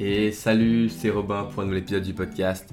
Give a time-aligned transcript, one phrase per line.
[0.00, 2.72] et salut, c'est Robin pour un nouvel épisode du podcast.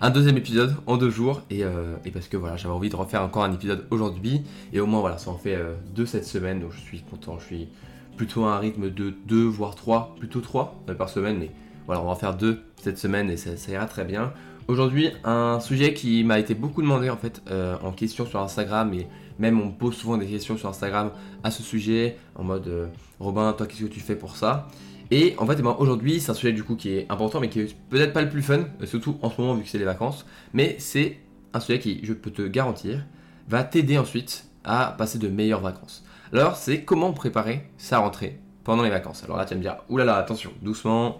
[0.00, 2.94] Un deuxième épisode en deux jours et, euh, et parce que voilà, j'avais envie de
[2.94, 4.42] refaire encore un épisode aujourd'hui.
[4.72, 7.36] Et au moins voilà, ça en fait euh, deux cette semaine donc je suis content,
[7.40, 7.68] je suis
[8.16, 11.38] plutôt à un rythme de deux voire trois, plutôt trois euh, par semaine.
[11.40, 11.50] Mais
[11.86, 14.32] voilà, on va en faire deux cette semaine et ça, ça ira très bien.
[14.68, 17.42] Aujourd'hui, un sujet qui m'a été beaucoup demandé en fait
[17.82, 18.92] en question sur Instagram.
[18.92, 19.06] Et
[19.38, 21.10] même on me pose souvent des questions sur Instagram
[21.42, 24.68] à ce sujet en mode Robin, toi qu'est-ce que tu fais pour ça?
[25.10, 27.48] Et en fait, eh ben, aujourd'hui, c'est un sujet du coup qui est important, mais
[27.48, 29.78] qui est peut-être pas le plus fun, euh, surtout en ce moment vu que c'est
[29.78, 30.26] les vacances.
[30.52, 31.18] Mais c'est
[31.54, 33.04] un sujet qui, je peux te garantir,
[33.48, 36.04] va t'aider ensuite à passer de meilleures vacances.
[36.32, 39.24] Alors, c'est comment préparer sa rentrée pendant les vacances.
[39.24, 41.18] Alors là, tu vas me dire, oulala, attention, doucement,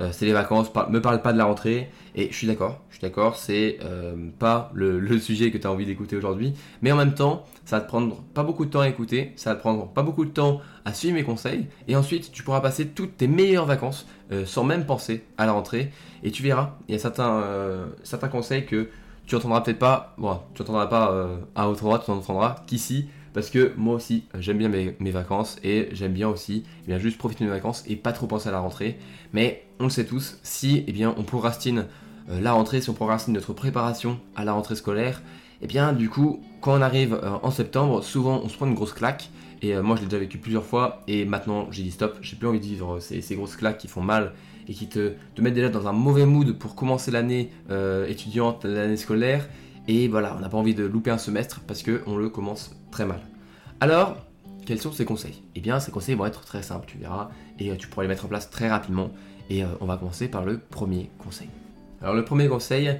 [0.00, 2.96] euh, c'est les vacances, me parle pas de la rentrée, et je suis d'accord, je
[2.96, 6.96] suis d'accord, c'est euh, pas le, sujet que tu as envie d'écouter aujourd'hui, mais en
[6.96, 9.60] même temps, ça va te prendre pas beaucoup de temps à écouter, ça va te
[9.60, 13.16] prendre pas beaucoup de temps à suivre mes conseils, et ensuite tu pourras passer toutes
[13.16, 15.90] tes meilleures vacances euh, sans même penser à la rentrée,
[16.22, 18.88] et tu verras, il y a certains, conseils que
[19.26, 23.50] tu entendras peut-être pas, bon, tu entendras pas à autre endroit, tu entendras qu'ici, parce
[23.50, 27.44] que moi aussi j'aime bien mes, vacances et j'aime bien aussi eh bien, juste profiter
[27.44, 28.96] de mes vacances et pas trop penser à la rentrée.
[29.34, 31.84] Mais on le sait tous, si eh bien, on procrastine
[32.30, 35.20] euh, la rentrée, si on procrastine notre préparation à la rentrée scolaire,
[35.60, 38.74] eh bien du coup quand on arrive euh, en septembre, souvent on se prend une
[38.74, 39.28] grosse claque.
[39.60, 42.36] Et euh, moi je l'ai déjà vécu plusieurs fois et maintenant j'ai dit stop, j'ai
[42.36, 44.32] plus envie de vivre ces, grosses claques qui font mal
[44.66, 47.50] et qui te, te, mettent déjà dans un mauvais mood pour commencer l'année
[48.08, 49.46] étudiante, l'année scolaire.
[49.88, 53.06] Et voilà, on n'a pas envie de louper un semestre parce qu'on le commence très
[53.06, 53.20] mal.
[53.80, 54.16] Alors,
[54.64, 55.42] quels sont ces conseils?
[55.54, 58.08] Eh bien, ces conseils vont être très simples, tu verras, et euh, tu pourras les
[58.08, 59.10] mettre en place très rapidement.
[59.48, 61.48] Et euh, on va commencer par le premier conseil.
[62.02, 62.98] Alors, le premier conseil,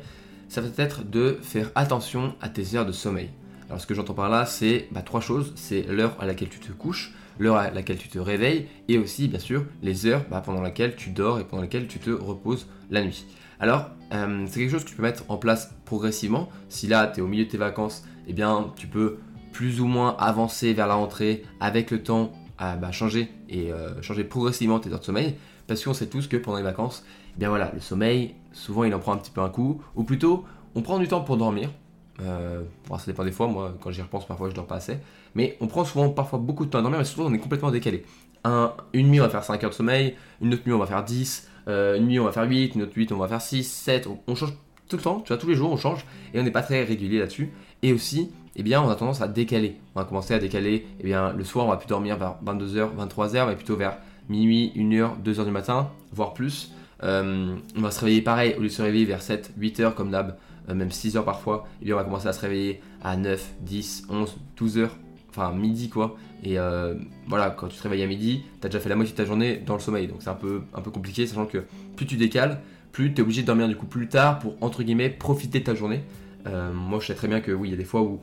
[0.49, 3.31] ça va être de faire attention à tes heures de sommeil.
[3.69, 6.61] Alors, ce que j'entends par là, c'est bah, trois choses c'est l'heure à laquelle tu
[6.61, 10.41] te couches, l'heure à laquelle tu te réveilles, et aussi, bien sûr, les heures bah,
[10.45, 13.27] pendant lesquelles tu dors et pendant lesquelles tu te reposes la nuit.
[13.61, 16.49] Alors, euh, c'est quelque chose que tu peux mettre en place progressivement.
[16.69, 19.19] Si là, tu es au milieu de tes vacances, eh bien, tu peux
[19.53, 24.25] plus ou moins avancer vers la rentrée avec le temps bah, changer et euh, changer
[24.25, 25.37] progressivement tes heures de sommeil.
[25.67, 28.95] Parce qu'on sait tous que pendant les vacances, eh bien voilà, le sommeil, souvent il
[28.95, 29.83] en prend un petit peu un coup.
[29.95, 30.45] Ou plutôt,
[30.75, 31.71] on prend du temps pour dormir.
[32.23, 34.99] Euh, ça dépend des fois, moi quand j'y repense parfois je dors pas assez.
[35.35, 37.71] Mais on prend souvent parfois beaucoup de temps à dormir, mais souvent on est complètement
[37.71, 38.05] décalé.
[38.93, 41.05] une nuit on va faire 5 heures de sommeil, une autre nuit on va faire
[41.05, 43.65] 10, euh, une nuit on va faire 8, une autre 8 on va faire 6,
[43.65, 44.53] 7, on, change
[44.89, 46.85] tout le temps, tu vois, tous les jours on change et on n'est pas très
[46.85, 47.53] régulier là-dessus.
[47.83, 49.77] Et aussi, eh bien on a tendance à décaler.
[49.95, 52.91] On va commencer à décaler, eh bien le soir on va plus dormir vers 22h,
[52.97, 56.73] 23h, mais plutôt vers minuit, 1h, 2h du matin, voire plus.
[57.03, 60.11] Euh, on va se réveiller pareil, au lieu de se réveiller vers 7, 8h comme
[60.11, 60.37] d'hab,
[60.69, 64.07] euh, même 6h parfois, eh bien on va commencer à se réveiller à 9, 10,
[64.09, 64.89] 11, 12h,
[65.37, 66.17] enfin midi quoi.
[66.45, 66.57] Et
[67.29, 69.25] voilà, quand tu te réveilles à midi, tu as déjà fait la moitié de ta
[69.25, 71.65] journée dans le sommeil, donc c'est un peu, un peu compliqué, sachant que
[71.97, 72.61] plus tu décales,
[72.93, 75.65] plus tu es obligé de dormir du coup plus tard pour entre guillemets profiter de
[75.65, 76.03] ta journée.
[76.47, 78.21] Euh, moi je sais très bien que oui, il y a des fois où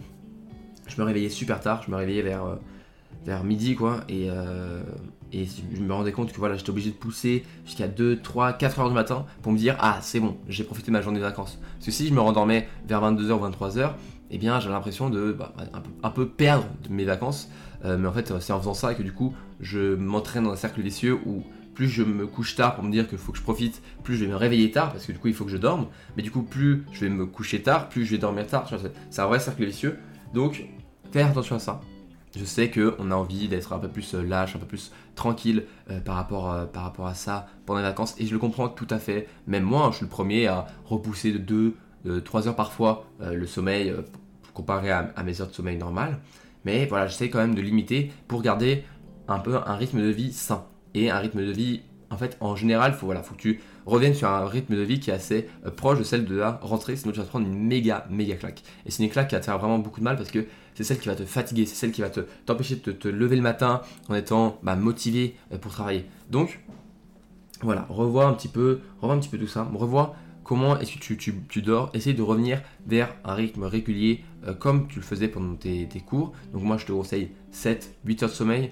[0.88, 2.56] je me réveillais super tard, je me réveillais vers, euh,
[3.26, 4.82] vers midi quoi, et, euh,
[5.32, 8.80] et je me rendais compte que voilà, j'étais obligé de pousser jusqu'à 2, 3, 4
[8.80, 11.24] heures du matin pour me dire ah c'est bon, j'ai profité de ma journée de
[11.24, 11.60] vacances.
[11.76, 13.92] Parce que si je me rendormais vers 22h ou 23h,
[14.36, 15.54] eh bien j'ai l'impression de bah,
[16.04, 17.50] un, peu, perdre mes vacances.
[17.84, 20.82] mais en fait c'est en faisant ça que du coup je m'entraîne dans un cercle
[20.82, 23.82] vicieux où plus je me couche tard pour me dire qu'il faut que je profite,
[24.04, 25.88] plus je vais me réveiller tard parce que du coup il faut que je dorme.
[26.16, 28.70] Mais du coup, plus je vais me coucher tard, plus je vais dormir tard.
[29.10, 29.98] C'est un vrai cercle vicieux.
[30.34, 30.66] Donc,
[31.12, 31.82] faire attention à ça.
[32.36, 35.66] Je sais qu'on a envie d'être un peu plus euh, lâche, un peu plus tranquille
[35.92, 36.66] euh, par, rapport, euh,
[37.06, 38.16] à ça pendant les vacances.
[38.18, 39.28] Et je le comprends tout à fait.
[39.46, 43.06] Même moi, hein, je suis le premier à repousser de 2, de 3 heures parfois
[43.22, 43.94] le sommeil
[44.54, 46.20] comparé à, mes heures de sommeil normales.
[46.66, 48.84] Mais voilà, j'essaie quand même de limiter pour garder
[49.28, 51.82] un peu un rythme de vie sain et un rythme de vie.
[52.10, 55.00] En fait, en général, faut, voilà, faut que tu reviennes sur un rythme de vie
[55.00, 57.48] qui est assez euh, proche de celle de la rentrée, sinon tu vas te prendre
[57.48, 58.62] une méga, méga claque.
[58.86, 60.46] Et c'est une claque qui va te faire vraiment beaucoup de mal parce que
[60.76, 63.36] c'est celle qui va te fatiguer, c'est celle qui va te, t'empêcher de te, lever
[63.36, 66.06] le matin en étant bah, motivé euh, pour travailler.
[66.30, 66.60] Donc,
[67.62, 70.16] voilà, revois un petit peu, revois un petit peu tout ça, revois
[70.54, 74.98] comment est-ce que tu, dors, essaye de revenir vers un rythme régulier euh, comme tu
[75.00, 76.32] le faisais pendant tes, cours.
[76.54, 78.70] Donc moi je te conseille 7, 8 heures de sommeil,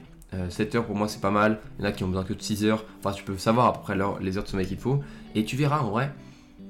[0.50, 1.60] 7 euh, heures pour moi c'est pas mal.
[1.80, 2.86] Il y en a qui ont besoin que de 6 heures.
[3.00, 5.00] Enfin, tu peux savoir à peu près les heures de sommeil qu'il faut.
[5.34, 6.14] Et tu verras en vrai,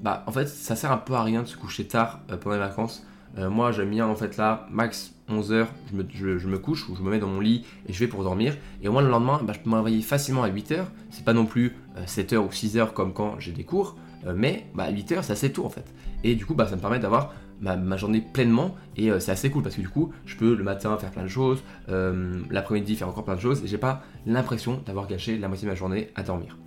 [0.02, 2.56] bah en fait ça sert un peu à rien de se coucher tard euh, pendant
[2.56, 3.06] les vacances.
[3.38, 7.02] Euh, moi j'aime bien en fait là, max 11 heures, je me, couche ou je
[7.02, 8.56] me mets dans mon lit et je vais pour dormir.
[8.82, 10.88] Et au moins le lendemain, bah, je peux me réveiller facilement à 8 heures.
[11.10, 11.76] C'est pas non plus
[12.06, 13.98] 7 heures ou 6 heures comme quand j'ai des cours.
[14.36, 15.86] Mais bah, 8 heures c'est assez tôt en fait.
[16.24, 19.50] Et du coup bah, ça me permet d'avoir ma, journée pleinement et euh, c'est assez
[19.50, 22.96] cool parce que du coup je peux le matin faire plein de choses, euh, l'après-midi
[22.96, 25.76] faire encore plein de choses et j'ai pas l'impression d'avoir gâché la moitié de ma
[25.76, 26.58] journée à dormir.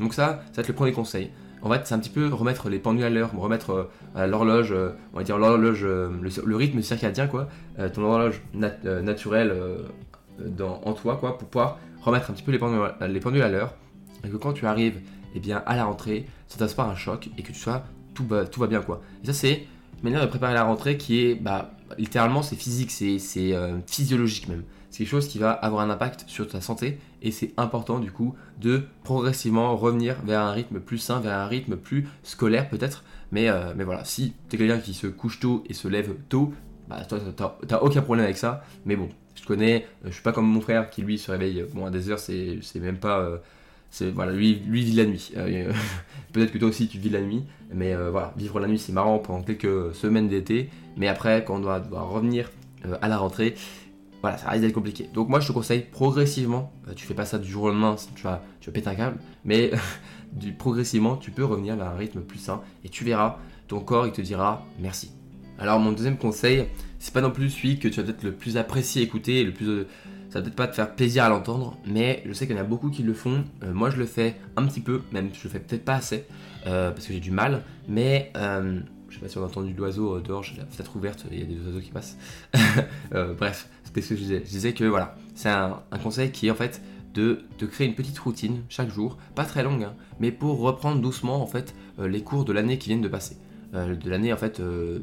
[0.00, 1.30] Donc ça, ça va être le premier conseil.
[1.62, 4.74] En fait, c'est un petit peu remettre les pendules à l'heure, remettre l'horloge,
[5.14, 7.48] on va dire l'horloge, le, rythme circadien, quoi,
[7.94, 9.54] ton horloge naturelle
[10.60, 13.74] en toi, quoi, pour pouvoir remettre un petit peu les pendules, les pendules à l'heure.
[14.26, 15.00] Et que quand tu arrives
[15.34, 17.84] eh bien, à la rentrée, ça ne pas un choc et que tu sois
[18.14, 18.26] tout
[18.60, 19.02] va, bien quoi.
[19.22, 19.66] Et ça c'est
[19.98, 24.48] une manière de préparer la rentrée qui est bah, littéralement c'est physique, c'est euh, physiologique
[24.48, 24.62] même.
[24.90, 28.12] C'est quelque chose qui va avoir un impact sur ta santé et c'est important du
[28.12, 33.02] coup de progressivement revenir vers un rythme plus sain, vers un rythme plus scolaire peut-être.
[33.32, 36.14] Mais, euh, mais voilà, si tu es quelqu'un qui se couche tôt et se lève
[36.28, 36.52] tôt,
[36.88, 37.18] bah, toi
[37.66, 38.62] t'as aucun problème avec ça.
[38.84, 41.86] Mais bon, je connais, je suis pas comme mon frère qui lui se réveille bon,
[41.86, 43.40] à des heures, c'est même pas
[44.02, 45.32] voilà, lui, lui vit la nuit.
[45.36, 45.72] Euh,
[46.32, 48.92] peut-être que toi aussi tu vis la nuit, mais euh, voilà, vivre la nuit c'est
[48.92, 52.50] marrant pendant quelques semaines d'été, mais après quand on doit, revenir
[52.86, 53.54] euh, à la rentrée,
[54.20, 55.08] voilà, ça risque d'être compliqué.
[55.12, 58.22] Donc moi je te conseille progressivement, tu fais pas ça du jour au lendemain, tu
[58.22, 59.70] vas, tu vas péter un câble, mais
[60.58, 63.38] progressivement tu peux revenir vers un rythme plus sain et tu verras,
[63.68, 65.12] ton corps il te dira merci.
[65.58, 66.66] Alors mon deuxième conseil,
[66.98, 69.86] c'est pas non plus celui que tu vas peut-être le plus apprécié écouter, le plus
[70.34, 72.62] ça va peut-être pas te faire plaisir à l'entendre, mais je sais qu'il y en
[72.62, 73.44] a beaucoup qui le font.
[73.62, 76.24] Euh, moi, je le fais un petit peu, même je le fais peut-être pas assez,
[76.66, 77.62] euh, parce que j'ai du mal.
[77.86, 81.24] Mais euh, je sais pas si on a entendu l'oiseau dehors, j'ai la fenêtre ouverte,
[81.30, 82.18] il y a des oiseaux qui passent.
[83.12, 84.42] bref, c'était ce que je disais.
[84.44, 86.82] Je disais que voilà, c'est un, conseil qui est en fait
[87.14, 91.42] de, créer une petite routine chaque jour, pas très longue, hein, mais pour reprendre doucement
[91.42, 93.36] en fait les cours de l'année qui viennent de passer.
[93.72, 94.60] de l'année en fait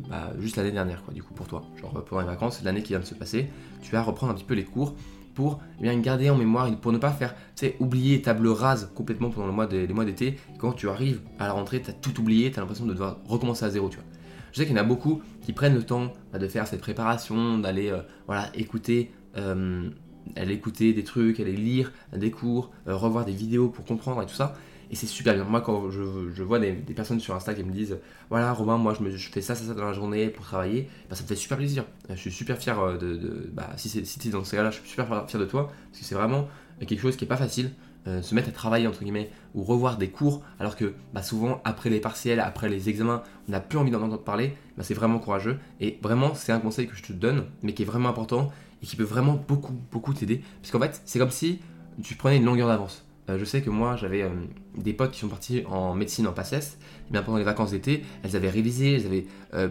[0.10, 2.90] bah, juste l'année dernière quoi du coup pour toi genre pendant les vacances l'année qui
[2.90, 3.48] vient de se passer
[3.82, 4.94] tu vas reprendre un petit peu les cours
[5.34, 7.36] pour eh bien, garder en mémoire, pour ne pas faire
[7.80, 10.38] oublier table rase complètement pendant le mois les mois d'été.
[10.58, 13.18] Quand tu arrives à la rentrée, tu as tout oublié, tu as l'impression de devoir
[13.26, 13.90] recommencer à zéro.
[13.90, 14.06] Tu vois.
[14.52, 16.82] Je sais qu'il y en a beaucoup qui prennent le temps bah, de faire cette
[16.82, 19.12] préparation, d'aller euh, voilà, écouter.
[19.38, 19.90] Euh,
[20.36, 24.36] écouter des trucs, aller lire des cours, euh, revoir des vidéos pour comprendre et tout
[24.36, 24.56] ça.
[24.92, 25.46] Et c'est super bien.
[25.46, 27.98] Moi, quand je, vois des, personnes sur Insta qui me disent
[28.30, 31.24] Voilà, Romain, moi je, fais ça, ça, ça dans la journée pour travailler, bah, ça
[31.24, 31.86] me fait super plaisir.
[32.10, 33.50] Je suis super fier euh, de.
[33.54, 36.06] bah, si c'est si dans ce cas-là, je suis super fier de toi parce que
[36.06, 36.50] c'est vraiment
[36.86, 37.72] quelque chose qui n'est pas facile.
[38.08, 41.62] Euh, se mettre à travailler entre guillemets ou revoir des cours alors que bah, souvent
[41.66, 44.96] après les partiels, après les examens, on n'a plus envie d'en entendre parler, bah, c'est
[44.96, 48.10] vraiment courageux et vraiment c'est un conseil que je te donne mais qui est vraiment
[48.10, 48.52] important
[48.82, 51.60] et qui peut vraiment beaucoup beaucoup t'aider parce qu'en fait c'est comme si
[52.02, 53.06] tu prenais une longueur d'avance.
[53.32, 54.30] Euh, je sais que moi, j'avais euh,
[54.76, 56.78] des potes qui sont partis en médecine en PACES.
[57.10, 59.70] Et bien pendant les vacances d'été, elles avaient révisé, elles avaient, euh,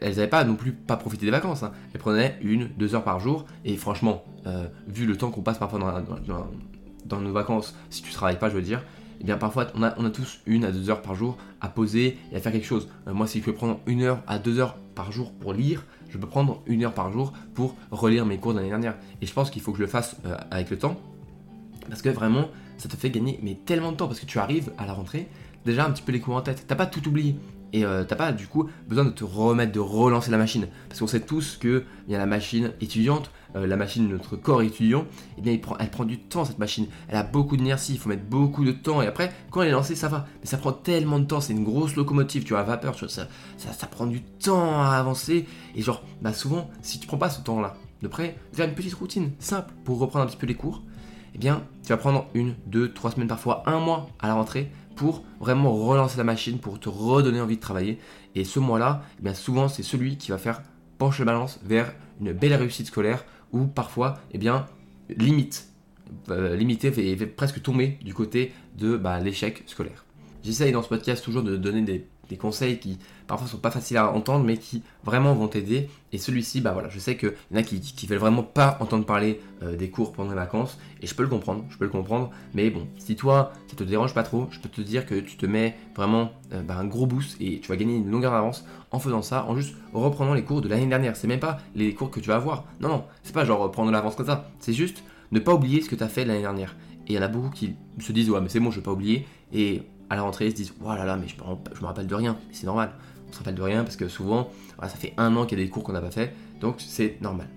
[0.00, 1.62] elles, pas non plus pas profité des vacances.
[1.62, 1.72] Hein.
[1.92, 3.46] Elles prenaient une, deux heures par jour.
[3.64, 4.24] Et franchement,
[4.86, 5.78] vu le temps qu'on passe parfois
[7.06, 9.82] dans, nos vacances, si tu travailles pas, je veux dire, et eh bien parfois on
[9.84, 12.50] a, on a tous une à deux heures par jour à poser et à faire
[12.50, 12.88] quelque chose.
[13.06, 16.18] moi, si je peux prendre une heure à deux heures par jour pour lire, je
[16.18, 18.96] peux prendre une heure par jour pour relire mes cours de l'année dernière.
[19.22, 20.16] Et je pense qu'il faut que je le fasse
[20.50, 21.00] avec le temps.
[21.88, 24.72] Parce que vraiment, ça te fait gagner mais tellement de temps parce que tu arrives
[24.78, 25.28] à la rentrée
[25.64, 26.64] déjà un petit peu les cours en tête.
[26.66, 27.36] T'as pas tout oublié.
[27.72, 30.68] Et euh, t'as pas du coup besoin de te remettre, de relancer la machine.
[30.88, 34.62] Parce qu'on sait tous que a la machine étudiante, euh, la machine de notre corps
[34.62, 35.06] étudiant,
[35.38, 36.86] eh bien elle prend du temps cette machine.
[37.08, 39.02] Elle a beaucoup d'énergie, il faut mettre beaucoup de temps.
[39.02, 40.28] Et après, quand elle est lancée, ça va.
[40.40, 43.06] Mais ça prend tellement de temps, c'est une grosse locomotive, tu vois, à vapeur, tu
[43.06, 45.44] vois, ça, ça, prend du temps à avancer.
[45.74, 48.94] Et genre, bah souvent, si tu prends pas ce temps-là de près, faire une petite
[48.94, 50.80] routine simple pour reprendre un petit peu les cours,
[51.34, 54.70] eh bien, tu vas prendre une, deux, trois semaines, parfois un mois à la rentrée
[54.94, 57.98] pour vraiment relancer la machine, pour te redonner envie de travailler.
[58.34, 60.62] Et ce mois-là, eh bien, souvent, c'est celui qui va faire
[60.98, 64.66] pencher la balance vers une belle réussite scolaire ou parfois, eh bien,
[65.08, 65.68] limite,
[66.30, 70.04] euh, presque tomber du côté de bah, l'échec scolaire.
[70.42, 73.96] J'essaye dans ce podcast toujours de donner des des conseils qui parfois sont pas faciles
[73.96, 75.88] à entendre mais qui vraiment vont t'aider.
[76.12, 78.76] Et celui-ci bah voilà je sais qu'il y en a qui, qui veulent vraiment pas
[78.80, 81.84] entendre parler euh, des cours pendant les vacances et je peux le comprendre je peux
[81.84, 82.30] le comprendre.
[82.54, 85.36] Mais bon si toi ça te dérange pas trop je peux te dire que tu
[85.36, 88.64] te mets vraiment euh, bah, un gros boost et tu vas gagner une longueur d'avance
[88.90, 91.16] en faisant ça en juste reprenant les cours de l'année dernière.
[91.16, 92.64] C'est même pas les cours que tu vas avoir.
[92.80, 94.50] Non non c'est pas genre prendre l'avance comme ça.
[94.60, 95.02] C'est juste
[95.32, 96.76] ne pas oublier ce que tu as fait l'année dernière.
[97.06, 98.84] Et il y en a beaucoup qui se disent ouais mais c'est bon je vais
[98.84, 99.26] pas oublier.
[99.52, 102.06] Et à la rentrée, ils se disent, oh là là, mais je me, me rappelle
[102.06, 102.36] de rien.
[102.52, 102.92] C'est normal.
[103.28, 105.64] On se rappelle de rien parce que souvent, ça fait un an qu'il y a
[105.64, 107.48] des cours qu'on n'a pas fait, donc c'est normal.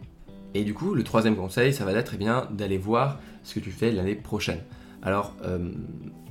[0.53, 3.59] Et du coup, le troisième conseil, ça va être eh bien d'aller voir ce que
[3.59, 4.59] tu fais l'année prochaine.
[5.07, 5.71] Alors, euh,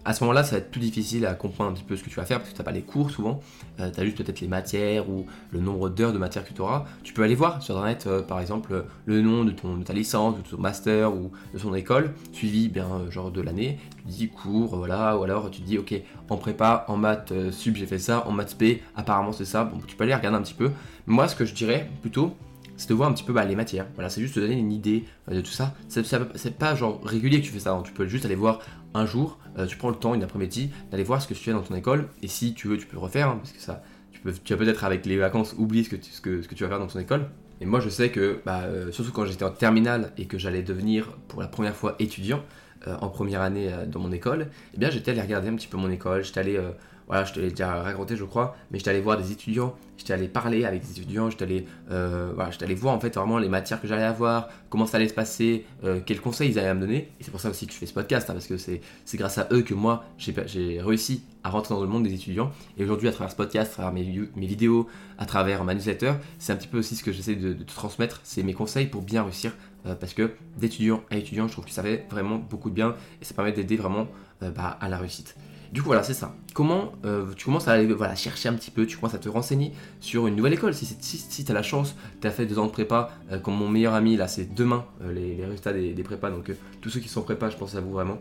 [0.05, 2.11] à ce moment-là, ça va être plus difficile à comprendre un petit peu ce que
[2.11, 3.41] tu vas faire parce que tu n'as pas les cours souvent.
[3.81, 6.61] Euh, tu as juste peut-être les matières ou le nombre d'heures de matière que tu
[6.61, 6.85] auras.
[7.03, 10.37] Tu peux aller voir sur Internet, euh, par exemple, le nom de, ton, ta licence,
[10.37, 13.79] de ton master ou de ton école, suivi bien genre de l'année.
[13.97, 15.95] Tu dis cours, voilà, ou alors tu dis, ok,
[16.29, 19.65] en prépa, en maths sub, j'ai fait ça, en maths P, apparemment c'est ça.
[19.65, 20.71] Bon, tu peux aller regarder un petit peu.
[21.07, 22.37] Moi, ce que je dirais plutôt,
[22.77, 23.87] c'est de voir un petit peu bah, les matières.
[23.95, 25.75] Voilà, c'est juste te donner une idée de tout ça.
[25.89, 27.73] C'est pas genre régulier que tu fais ça.
[27.73, 27.83] Hein.
[27.85, 28.61] Tu peux juste aller voir
[28.95, 31.63] un jour, tu prends le temps, une après-midi, d'aller voir ce que tu fais dans
[31.63, 32.09] ton école.
[32.23, 34.55] Et si tu veux, tu peux le refaire, hein, parce que ça, tu, peux, tu
[34.55, 36.71] vas peut-être avec les vacances oublier ce que, tu, ce, que, ce que tu vas
[36.71, 37.29] faire dans ton école.
[37.61, 41.13] Et moi, je sais que, bah, surtout quand j'étais en terminale et que j'allais devenir
[41.29, 42.43] pour la première fois étudiant
[42.87, 45.91] en première année dans mon école, eh bien, j'étais allé regarder un petit peu mon
[45.91, 46.23] école.
[46.23, 46.59] J'étais
[47.07, 50.13] voilà, je te l'ai déjà raconté, je crois, mais j'étais allé voir des étudiants, j'étais
[50.13, 53.81] allé parler avec des étudiants, j'étais allé, euh, voilà, voir en fait vraiment les matières
[53.81, 57.13] que j'allais avoir, comment ça allait se passer, euh, quels conseils ils allaient me donner.
[57.21, 58.81] Et c'est pour ça aussi que je fais ce podcast, hein, parce que c'est
[59.15, 62.51] grâce à eux que moi, j'ai réussi à rentrer dans le monde des étudiants.
[62.77, 66.15] Et aujourd'hui, à travers ce podcast, à travers mes, mes vidéos, à travers ma newsletter,
[66.39, 69.03] c'est un petit peu aussi ce que j'essaie de, te transmettre, c'est mes conseils pour
[69.03, 69.53] bien réussir.
[69.87, 72.97] Euh, parce que d'étudiant à étudiant, je trouve que ça fait vraiment beaucoup de bien
[73.23, 74.09] et ça permet d'aider vraiment
[74.41, 75.37] bah, à la réussite.
[75.77, 76.35] Du coup, voilà, c'est ça.
[76.55, 79.73] Comment euh, tu commences à aller chercher un petit peu, tu commences à te renseigner
[80.01, 80.73] sur une nouvelle école.
[80.73, 83.57] Si, si, tu as la chance, tu as fait deux ans de prépa, euh, comme
[83.57, 86.31] mon meilleur ami, là, c'est demain euh, les, résultats des, prépas.
[86.31, 88.17] Donc, tous ceux qui sont prépa, je pense à vous vraiment.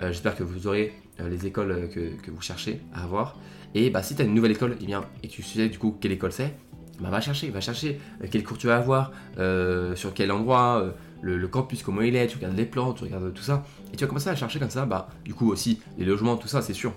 [0.00, 3.38] J'espère que vous aurez les écoles que, vous cherchez à avoir.
[3.74, 5.94] Et bah, si tu as une nouvelle école, eh bien, et tu sais du coup
[6.00, 6.56] quelle école c'est,
[7.00, 8.00] bah, va chercher, va chercher.
[8.30, 9.12] Quel cours tu vas avoir,
[9.96, 13.42] sur quel endroit le, campus, comment il est, tu regardes les plans, tu regardes tout
[13.42, 16.36] ça, et tu vas commencer à chercher comme ça, bah, du coup aussi, les logements,
[16.36, 16.92] tout ça, c'est sûr.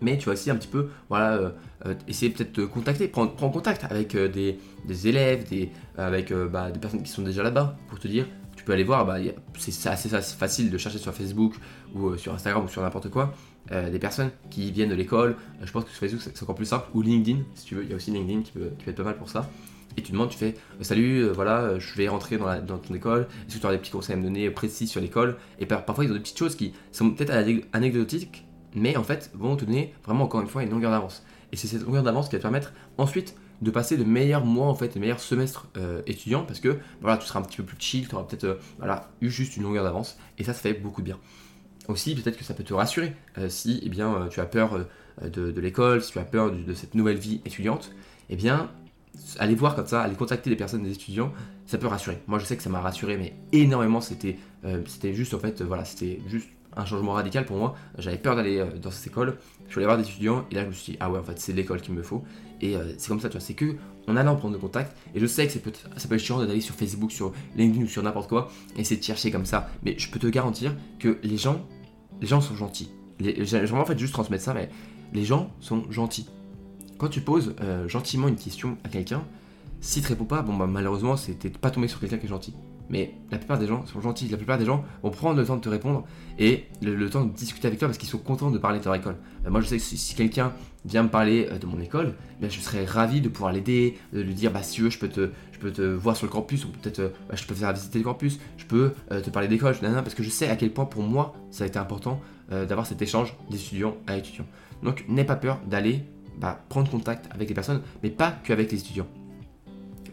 [0.00, 1.50] Mais tu vas aussi un petit peu, voilà, euh,
[1.86, 6.80] euh, essayer peut-être de contacter, prendre, contact avec euh, des, élèves, des, avec bah, des
[6.80, 9.18] personnes qui sont déjà là-bas, pour te dire, tu peux aller voir, bah,
[9.58, 11.54] c'est assez, facile de chercher sur Facebook
[11.94, 13.34] ou sur Instagram ou sur n'importe quoi,
[13.70, 15.36] des personnes qui viennent de l'école.
[15.62, 17.90] je pense que sur Facebook c'est encore plus simple, ou LinkedIn, si tu veux, il
[17.90, 19.48] y a aussi LinkedIn qui peut, être pas mal pour ça.
[19.96, 22.94] Et tu demandes, tu fais euh, salut, euh, voilà, euh, je vais rentrer dans, ton
[22.94, 25.36] école, est-ce que tu auras des petits conseils à me donner précis sur l'école?
[25.58, 27.32] Et parfois ils ont des petites choses qui sont peut-être
[27.72, 31.24] anecdotiques, mais en fait vont te donner vraiment encore une fois une longueur d'avance.
[31.52, 34.66] Et c'est cette longueur d'avance qui va te permettre ensuite de passer de meilleurs mois
[34.66, 35.68] en fait, de meilleurs semestres
[36.06, 39.10] étudiants parce que voilà, tu seras un petit peu plus chill, tu auras peut-être voilà,
[39.20, 40.18] eu juste une longueur d'avance.
[40.38, 41.18] Et ça, ça fait beaucoup de bien.
[41.88, 43.12] Aussi, peut-être que ça peut te rassurer
[43.48, 44.86] si eh bien, tu as peur
[45.22, 47.92] de, l'école, si tu as peur de, cette nouvelle vie étudiante,
[48.30, 48.70] eh bien,
[49.38, 51.32] aller voir comme ça, aller contacter des personnes, des étudiants,
[51.66, 52.18] ça peut rassurer.
[52.26, 54.00] Moi, je sais que ça m'a rassuré, mais énormément.
[54.00, 57.74] C'était, euh, juste en fait, euh, voilà, c'était juste un changement radical pour moi.
[57.98, 59.36] J'avais peur d'aller euh, dans cette école.
[59.66, 61.22] Je suis allé voir des étudiants et là, je me suis dit, ah ouais, en
[61.22, 62.24] fait, c'est l'école qu'il me faut.
[62.62, 63.74] Et c'est comme ça, tu vois, c'est que
[64.06, 64.96] en allant prendre contact.
[65.16, 67.84] Et je sais que c'est peut ça peut être chiant d'aller sur Facebook, sur LinkedIn
[67.84, 69.68] ou sur n'importe quoi, et essayer de chercher comme ça.
[69.84, 71.66] Mais je peux te garantir que les gens,
[72.22, 72.90] sont gentils.
[73.18, 74.70] J'aimerais en fait juste transmettre ça, mais
[75.12, 76.26] les gens sont gentils
[77.02, 79.24] quand tu poses euh, gentiment une question à quelqu'un,
[79.80, 82.54] si tu réponds pas, bon bah malheureusement c'était pas tombé sur quelqu'un qui est gentil.
[82.90, 85.56] Mais la plupart des gens sont gentils, la plupart des gens vont prendre le temps
[85.56, 86.04] de te répondre
[86.38, 88.94] et le, temps de discuter avec toi parce qu'ils sont contents de parler de leur
[88.94, 89.16] école.
[89.46, 90.52] Euh, moi je sais que si, quelqu'un
[90.84, 94.20] vient me parler euh, de mon école, eh je serais ravi de pouvoir l'aider, de
[94.20, 96.32] lui dire bah si tu veux je peux te, je peux te voir sur le
[96.32, 99.74] campus ou peut-être bah, je peux faire visiter le campus, je peux te parler d'école,
[99.80, 102.20] parce que je sais à quel point pour moi ça a été important
[102.50, 104.44] d'avoir cet échange d'étudiant à étudiant.
[104.82, 106.04] Donc n'aie pas peur d'aller
[106.38, 109.06] bah, prendre contact avec les personnes, mais pas qu'avec les étudiants.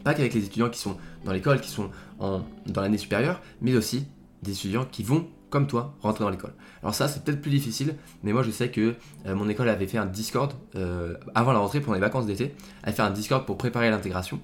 [0.03, 1.89] Pas qu'avec les étudiants qui sont dans l'école, qui sont
[2.19, 4.05] en, dans l'année supérieure, mais aussi
[4.43, 6.53] des étudiants qui vont, comme toi, rentrer dans l'école.
[6.81, 9.87] Alors ça, c'est peut-être plus difficile, mais moi je sais que euh, mon école avait
[9.87, 13.45] fait un Discord euh, avant la rentrée, pendant les vacances d'été, elle fait un Discord
[13.45, 14.39] pour préparer l'intégration.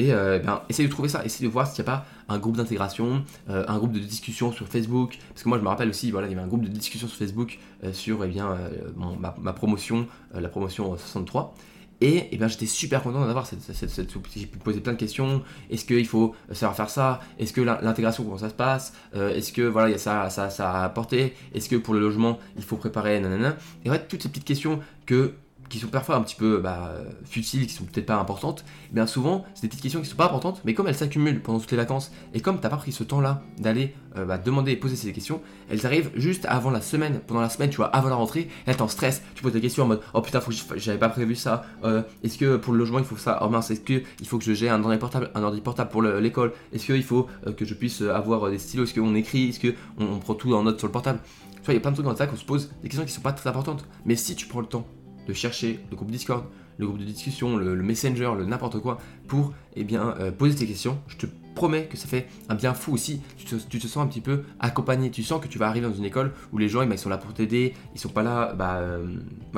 [0.00, 2.38] Et euh, ben, essaye de trouver ça, essaye de voir s'il n'y a pas un
[2.38, 5.18] groupe d'intégration, euh, un groupe de discussion sur Facebook.
[5.30, 7.08] Parce que moi, je me rappelle aussi, voilà, il y avait un groupe de discussion
[7.08, 7.58] sur Facebook
[7.92, 8.56] sur eh bien,
[8.96, 11.52] ma, promotion, la promotion 63.
[12.00, 14.98] Et, eh bien, j'étais super content d'avoir cette, cette, cette, J'ai pu poser plein de
[14.98, 15.42] questions.
[15.70, 17.20] Est-ce qu'il faut savoir faire ça?
[17.38, 18.92] Est-ce que l'intégration, comment ça se passe?
[19.14, 21.34] Est-ce que voilà, il y a ça, ça, ça à apporter?
[21.54, 23.56] Est-ce que pour le logement, il faut préparer nanana?
[23.84, 25.34] Et en fait, toutes ces petites questions que
[25.68, 26.94] qui sont parfois un petit peu bah,
[27.24, 30.16] futiles, qui sont peut-être pas importantes, eh bien souvent c'est des petites questions qui sont
[30.16, 32.92] pas importantes, mais comme elles s'accumulent pendant toutes les vacances, et comme t'as pas pris
[32.92, 36.80] ce temps-là d'aller euh, bah, demander et poser ces questions, elles arrivent juste avant la
[36.80, 39.52] semaine, pendant la semaine, tu vois, avant la rentrée, et elles t'en stress, tu poses
[39.52, 42.56] des questions en mode oh putain, faut que j'avais pas prévu ça, euh, est-ce que
[42.56, 44.74] pour le logement il faut ça, oh mince, est-ce que il faut que je gère
[44.74, 48.00] un ordi portable, un ordi portable pour l'école, est-ce qu'il faut euh, que je puisse
[48.02, 50.92] avoir des stylos, est-ce qu'on écrit, est-ce qu'on on prend tout en note sur le
[50.92, 51.20] portable,
[51.56, 53.04] tu vois, il y a plein de trucs dans ça qu'on se pose des questions
[53.04, 54.86] qui sont pas très importantes, mais si tu prends le temps
[55.28, 56.44] de chercher le groupe Discord,
[56.78, 60.66] le groupe de discussion, le, Messenger, le n'importe quoi, pour eh bien, euh, poser tes
[60.66, 60.98] questions.
[61.08, 63.20] Je te promets que ça fait un bien fou aussi.
[63.36, 65.10] Tu te, sens un petit peu accompagné.
[65.10, 67.18] Tu sens que tu vas arriver dans une école où les gens ils sont là
[67.18, 67.74] pour t'aider.
[67.94, 69.06] Ils sont pas là, bah, euh,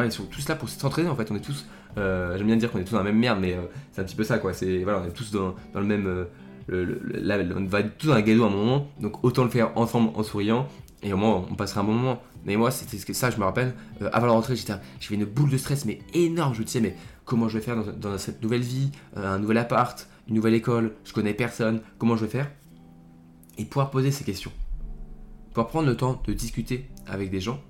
[0.05, 1.31] ils sont tous là pour s'entraîner en fait.
[1.31, 1.67] On est tous,
[1.99, 3.57] euh, j'aime bien dire qu'on est tous dans la même merde, mais
[3.93, 4.55] c'est un petit peu ça quoi.
[4.55, 6.27] C'est voilà, on est tous dans, le même.
[6.71, 10.11] on va être tous dans un gâteau à un moment, donc autant le faire ensemble
[10.15, 10.67] en souriant
[11.03, 12.23] et au moins on passera un bon moment.
[12.44, 13.75] Mais moi, c'était ça, je me rappelle.
[14.02, 16.54] Euh, avant la rentrée, j'avais une boule de stress, mais énorme.
[16.54, 19.59] Je me disais, mais comment je vais faire dans, cette nouvelle vie, euh, un nouvel
[19.59, 22.50] appart, une nouvelle école, je connais personne, comment je vais faire?
[23.59, 24.52] Et pouvoir poser ces questions.
[25.49, 27.61] pouvoir prendre le temps de discuter avec des gens,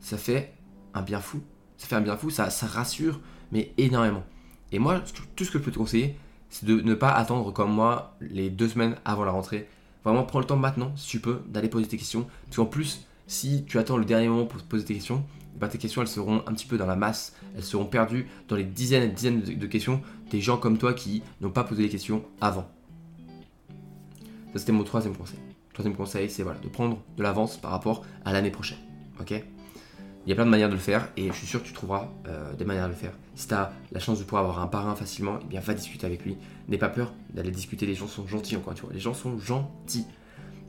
[0.00, 0.54] ça fait
[0.94, 1.40] un bien fou.
[1.78, 3.20] Ça fait un bien fou, ça, ça rassure,
[3.52, 4.24] mais énormément.
[4.72, 5.00] Et moi,
[5.34, 6.16] tout ce que je peux te conseiller,
[6.48, 9.68] c'est de ne pas attendre comme moi les deux semaines avant la rentrée.
[10.04, 12.26] Vraiment, prends le temps maintenant, si tu peux, d'aller poser tes questions.
[12.46, 15.24] Parce qu'en plus, si tu attends le dernier moment pour poser tes questions,
[15.58, 18.56] bah, tes questions elles seront un petit peu dans la masse, elles seront perdues dans
[18.56, 21.88] les dizaines et dizaines de, questions des gens comme toi qui n'ont pas posé les
[21.88, 22.68] questions avant.
[24.52, 25.38] Ça c'était mon troisième conseil.
[25.72, 28.78] troisième conseil, c'est voilà, de prendre de l'avance par rapport à l'année prochaine.
[29.20, 29.32] Ok?
[29.32, 31.72] Il y a plein de manières de le faire et je suis sûr que tu
[31.72, 33.12] trouveras euh, des manières de le faire.
[33.36, 36.04] Si tu as la chance de pouvoir avoir un parrain facilement, eh bien va discuter
[36.04, 36.36] avec lui.
[36.68, 38.90] N'aie pas peur d'aller discuter, les gens sont gentils encore une fois.
[38.92, 40.06] Les gens sont gentils.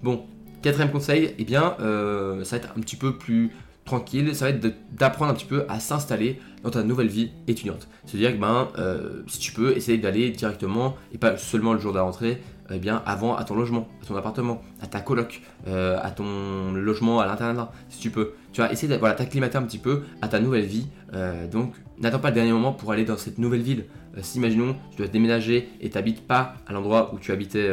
[0.03, 0.27] Bon,
[0.61, 3.51] quatrième conseil, eh bien, euh, ça va être un petit peu plus
[3.87, 7.87] tranquille, ça va être d'apprendre un petit peu à s'installer dans ta nouvelle vie étudiante.
[8.05, 11.93] C'est-à-dire que ben, euh, si tu peux, essayer d'aller directement, et pas seulement le jour
[11.93, 15.41] de la rentrée, eh bien, avant à ton logement, à ton appartement, à ta coloc,
[15.67, 18.33] euh, à ton logement à l'internat, si tu peux.
[18.51, 20.87] Tu vas essayer de voilà, t'acclimater un petit peu à ta nouvelle vie.
[21.13, 23.85] Euh, donc, n'attends pas le dernier moment pour aller dans cette nouvelle ville.
[24.21, 27.69] si, imaginons, tu dois déménager et tu n'habites pas à l'endroit où tu habitais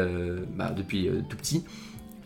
[0.54, 1.64] bah, depuis tout petit,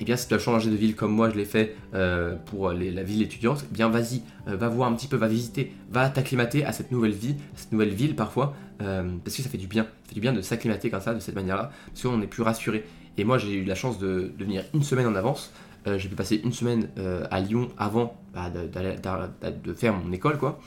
[0.01, 2.71] eh bien, si tu as changé de ville comme moi, je l'ai fait euh, pour
[2.71, 6.09] la ville étudiante, eh bien, vas-y, euh, va voir un petit peu, va visiter, va
[6.09, 9.67] t'acclimater à cette nouvelle vie, cette nouvelle ville parfois, euh, parce que ça fait du
[9.67, 9.85] bien.
[9.85, 12.43] Ça fait du bien de s'acclimater comme ça, de cette manière-là, parce qu'on est plus
[12.43, 12.85] rassuré.
[13.17, 15.53] Et moi, j'ai eu la chance de, venir une semaine en avance.
[15.85, 16.89] j'ai pu passer une semaine
[17.31, 20.61] à Lyon avant bah, de, faire mon école, quoi.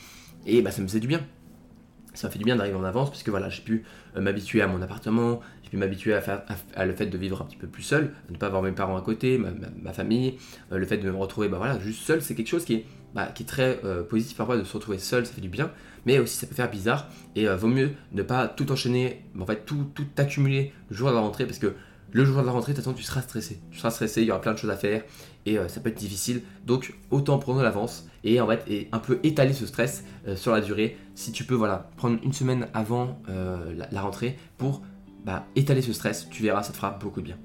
[0.46, 1.22] Et bah, ça me faisait du bien
[2.14, 3.86] ça m'a fait du bien d'arriver en avance puisque voilà j'ai pu
[4.18, 5.40] m'habituer à mon appartement
[5.72, 6.42] puis m'habituer à, faire,
[6.76, 8.74] à, le fait de vivre un petit peu plus seul, de ne pas avoir mes
[8.74, 10.36] parents à côté, ma, famille,
[10.74, 12.86] euh, le fait de me retrouver bah voilà, juste seul, c'est quelque chose qui est,
[13.16, 15.72] bah, qui est très euh, positif parfois de se retrouver seul, ça fait du bien,
[16.06, 19.46] mais aussi ça peut faire bizarre et euh, vaut mieux ne pas tout enchaîner, en
[19.46, 21.74] fait tout, tout accumuler le jour de la rentrée parce que
[22.12, 23.62] le jour de la rentrée, de toute façon, tu seras stressé.
[23.72, 25.04] Tu seras stressé, il y aura plein de choses à faire
[25.46, 26.42] et ça peut être difficile.
[26.66, 30.04] Donc, autant prendre l'avance et en fait, et un peu étaler ce stress
[30.36, 30.98] sur la durée.
[31.16, 34.82] Si tu peux, voilà, prendre une semaine avant la, rentrée pour
[35.26, 37.38] bah, étaler ce stress, tu verras, ça te fera beaucoup de bien.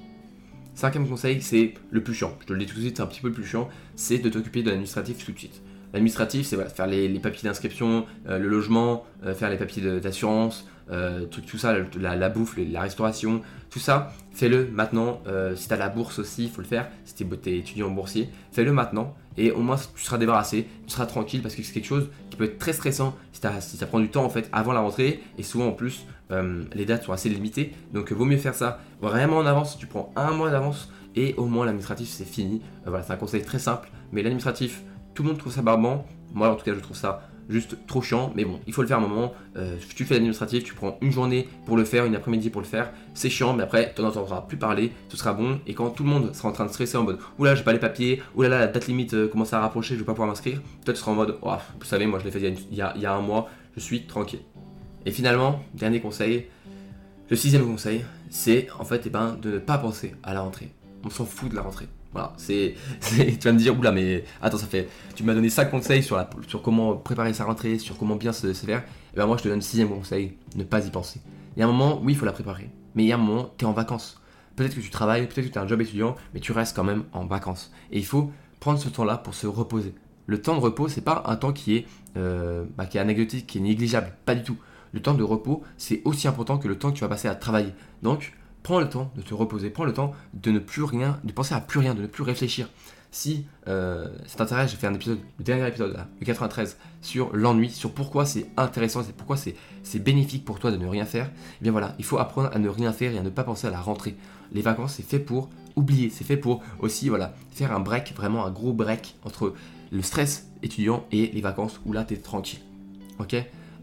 [0.74, 2.36] Cinquième conseil, c'est le plus chiant.
[2.40, 4.18] Je te le dis tout de suite, c'est un petit peu le plus chiant, c'est
[4.18, 5.62] de t'occuper de l'administratif tout de suite.
[5.94, 11.24] L'administratif, c'est faire les, papiers d'inscription, euh, le logement, euh, faire les papiers d'assurance, euh,
[11.24, 15.22] tout, ça, la, bouffe, la restauration, tout ça, fais-le maintenant.
[15.54, 16.88] si tu as la bourse aussi, il faut le faire.
[17.06, 19.14] Si tu es, étudiant boursier, fais-le maintenant.
[19.38, 22.36] Et au moins, tu seras débarrassé, tu seras tranquille parce que c'est quelque chose qui
[22.36, 25.22] peut être très stressant si, si ça prend du temps en fait avant la rentrée.
[25.38, 28.80] Et souvent en plus, euh, les dates sont assez limitées, donc vaut mieux faire ça
[29.00, 29.78] vraiment en avance.
[29.78, 32.62] Tu prends un mois d'avance et au moins l'administratif c'est fini.
[32.86, 34.82] Euh, voilà, c'est un conseil très simple, mais l'administratif,
[35.14, 36.06] tout le monde trouve ça barbant.
[36.34, 38.88] Moi en tout cas, je trouve ça juste trop chiant, mais bon, il faut le
[38.88, 39.32] faire un moment.
[39.56, 42.66] Euh, tu fais l'administratif, tu prends une journée pour le faire, une après-midi pour le
[42.66, 42.90] faire.
[43.14, 45.60] C'est chiant, mais après, tu n'en entendras plus parler, ce sera bon.
[45.68, 47.72] Et quand tout le monde sera en train de stresser en mode Oula, j'ai pas
[47.72, 50.92] les papiers, oula, la date limite commence à rapprocher, je vais pas pouvoir m'inscrire, toi
[50.92, 53.48] tu seras en mode Vous savez, moi je l'ai fait il y a un mois,
[53.76, 54.40] je suis tranquille.
[55.06, 56.46] Et finalement, dernier conseil,
[57.30, 60.72] le sixième conseil, c'est en fait eh ben, de ne pas penser à la rentrée.
[61.04, 61.86] On s'en fout de la rentrée.
[62.12, 65.70] Voilà, c'est, tu vas me dire, oula, mais attends, ça fait, tu m'as donné 5
[65.70, 68.80] conseils sur, la, sur comment préparer sa rentrée, sur comment bien se, faire.
[68.80, 68.82] Et
[69.14, 71.20] eh ben moi, je te donne le sixième conseil, ne pas y penser.
[71.56, 73.18] Il y a un moment, oui, il faut la préparer, mais il y a un
[73.18, 74.20] moment, tu es en vacances.
[74.56, 76.84] Peut-être que tu travailles, peut-être que tu as un job étudiant, mais tu restes quand
[76.84, 77.70] même en vacances.
[77.92, 79.94] Et il faut prendre ce temps-là pour se reposer.
[80.26, 83.46] Le temps de repos, c'est pas un temps qui est, euh, bah, qui est anecdotique,
[83.46, 84.56] qui est négligeable, pas du tout
[84.96, 87.34] le temps de repos, c'est aussi important que le temps que tu vas passer à
[87.34, 87.74] travailler.
[88.02, 88.32] Donc,
[88.62, 91.54] prends le temps de te reposer, prends le temps de ne plus rien, de penser
[91.54, 92.70] à plus rien, de ne plus réfléchir.
[93.10, 97.68] Si euh, ça t'intéresse, j'ai fait un épisode, le dernier épisode, le 93, sur l'ennui,
[97.68, 101.30] sur pourquoi c'est intéressant, c'est pourquoi c'est bénéfique pour toi de ne rien faire.
[101.60, 103.66] Eh bien voilà, il faut apprendre à ne rien faire et à ne pas penser
[103.66, 104.16] à la rentrée.
[104.52, 108.46] Les vacances, c'est fait pour oublier, c'est fait pour aussi voilà, faire un break, vraiment
[108.46, 109.52] un gros break entre
[109.92, 112.60] le stress étudiant et les vacances où là tu es tranquille.
[113.18, 113.36] Ok?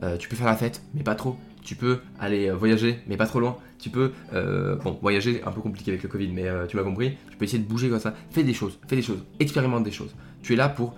[0.03, 1.37] Euh, tu peux faire la fête, mais pas trop.
[1.63, 3.57] Tu peux aller euh, voyager, mais pas trop loin.
[3.79, 7.17] Tu peux, euh, bon, voyager, un peu compliqué avec le Covid, mais tu m'as compris.
[7.31, 8.13] Tu peux essayer de bouger comme ça.
[8.31, 10.13] Fais des choses, fais des choses, expérimente des choses.
[10.41, 10.95] Tu es là pour,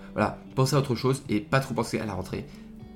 [0.54, 2.44] penser à autre chose et pas trop penser à la rentrée.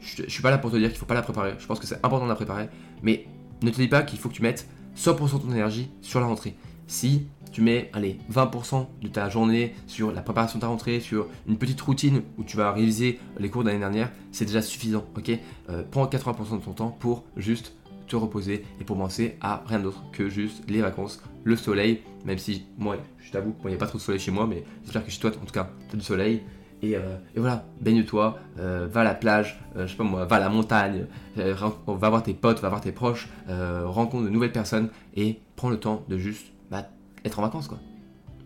[0.01, 1.55] Je, je suis pas là pour te dire qu'il faut pas la préparer.
[1.59, 2.69] Je pense que c'est important de la préparer,
[3.03, 3.27] mais
[3.63, 6.27] ne te dis pas qu'il faut que tu mettes 100% de ton énergie sur la
[6.27, 6.55] rentrée.
[6.91, 11.29] Si tu mets allez, 20% de ta journée sur la préparation de ta rentrée, sur
[11.47, 15.05] une petite routine où tu vas réviser les cours de l'année dernière, c'est déjà suffisant.
[15.17, 15.31] ok?
[15.69, 17.77] Euh, prends 80% de ton temps pour juste
[18.09, 22.39] te reposer et pour penser à rien d'autre que juste les vacances, le soleil, même
[22.39, 25.05] si moi, je t'avoue, il n'y a pas trop de soleil chez moi, mais j'espère
[25.05, 26.43] que chez toi, en tout cas, tu as du soleil.
[26.83, 30.41] Et, euh, voilà, baigne-toi, euh, va à la plage, je sais pas moi, va à
[30.41, 35.39] la montagne, va voir tes potes, va voir tes proches, rencontre de nouvelles personnes et
[35.55, 36.89] prends le temps de juste bah,
[37.25, 37.79] être en vacances quoi.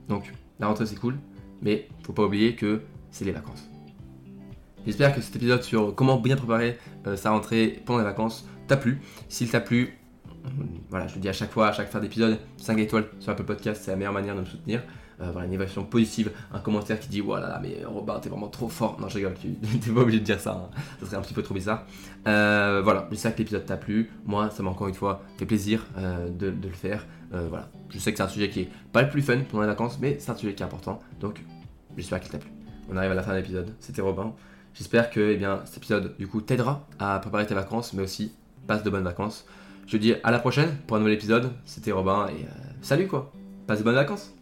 [0.09, 1.19] Donc la rentrée c'est cool,
[1.63, 3.69] mais faut pas oublier que c'est les vacances.
[4.87, 8.77] J'espère que cet épisode sur comment bien préparer euh, sa rentrée pendant les vacances t'a
[8.77, 9.01] plu.
[9.29, 9.99] S'il t'a plu,
[10.91, 13.45] voilà, je le dis à chaque fois, à chaque fin d'épisode, 5 étoiles sur Apple
[13.45, 14.83] Podcast, c'est la meilleure manière de me soutenir.
[15.21, 18.69] Euh, voilà, une évaluation positive, un commentaire qui dit voilà, mais Robin, t'es vraiment trop
[18.69, 19.01] fort.
[19.01, 20.81] Non, je rigole, tu t'es pas obligé de dire ça, hein.
[21.01, 21.85] ça serait un petit peu trop bizarre.
[22.27, 24.11] Euh, voilà, j'espère que l'épisode t'a plu.
[24.25, 27.07] Moi, ça m'a encore une fois fait plaisir euh, de, le faire.
[27.49, 29.69] Voilà, je sais que c'est un sujet qui est pas le plus fun pendant les
[29.69, 31.43] vacances, mais c'est un sujet qui est important, donc
[31.97, 32.51] j'espère qu'il t'a plu.
[32.91, 34.35] On arrive à la fin de l'épisode, c'était Robin.
[34.75, 38.33] J'espère que eh bien, cet épisode du coup t'aidera à préparer tes vacances, mais aussi
[38.67, 39.47] passe de bonnes vacances.
[39.87, 41.51] Je te dis à la prochaine pour un nouvel épisode.
[41.65, 42.47] C'était Robin et
[42.83, 43.33] salut quoi.
[43.67, 44.35] Passe de bonnes vacances.